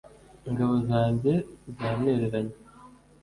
ingabo 0.49 0.73
zanjye 0.87 1.33
zantereranye 1.77 2.55